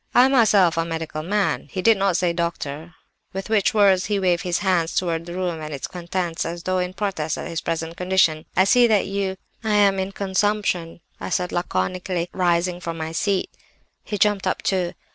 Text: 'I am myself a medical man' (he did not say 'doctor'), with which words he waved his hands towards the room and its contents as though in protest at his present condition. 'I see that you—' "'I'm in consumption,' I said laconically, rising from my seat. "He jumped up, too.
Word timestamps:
'I 0.15 0.25
am 0.25 0.31
myself 0.31 0.77
a 0.77 0.83
medical 0.83 1.21
man' 1.21 1.67
(he 1.69 1.83
did 1.83 1.95
not 1.95 2.17
say 2.17 2.33
'doctor'), 2.33 2.95
with 3.33 3.51
which 3.51 3.75
words 3.75 4.05
he 4.07 4.17
waved 4.19 4.41
his 4.41 4.57
hands 4.65 4.95
towards 4.95 5.27
the 5.27 5.35
room 5.35 5.61
and 5.61 5.71
its 5.71 5.85
contents 5.85 6.43
as 6.43 6.63
though 6.63 6.79
in 6.79 6.93
protest 6.95 7.37
at 7.37 7.47
his 7.47 7.61
present 7.61 7.95
condition. 7.95 8.47
'I 8.57 8.63
see 8.63 8.87
that 8.87 9.05
you—' 9.05 9.37
"'I'm 9.63 9.99
in 9.99 10.11
consumption,' 10.11 11.01
I 11.19 11.29
said 11.29 11.51
laconically, 11.51 12.29
rising 12.33 12.79
from 12.79 12.97
my 12.97 13.11
seat. 13.11 13.51
"He 14.03 14.17
jumped 14.17 14.47
up, 14.47 14.63
too. 14.63 14.93